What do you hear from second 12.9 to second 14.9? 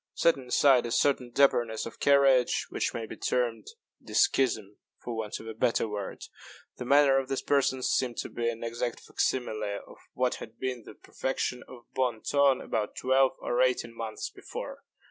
twelve or eighteen months before.